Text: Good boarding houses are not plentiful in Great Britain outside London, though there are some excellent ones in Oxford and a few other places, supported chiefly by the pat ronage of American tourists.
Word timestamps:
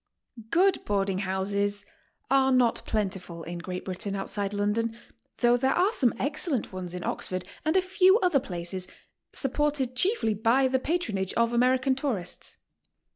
Good 0.49 0.83
boarding 0.83 1.19
houses 1.19 1.85
are 2.31 2.51
not 2.51 2.81
plentiful 2.87 3.43
in 3.43 3.59
Great 3.59 3.85
Britain 3.85 4.15
outside 4.15 4.51
London, 4.51 4.97
though 5.41 5.57
there 5.57 5.75
are 5.75 5.93
some 5.93 6.15
excellent 6.17 6.73
ones 6.73 6.95
in 6.95 7.03
Oxford 7.03 7.45
and 7.63 7.77
a 7.77 7.83
few 7.83 8.17
other 8.21 8.39
places, 8.39 8.87
supported 9.31 9.95
chiefly 9.95 10.33
by 10.33 10.67
the 10.67 10.79
pat 10.79 11.01
ronage 11.01 11.33
of 11.33 11.53
American 11.53 11.93
tourists. 11.93 12.57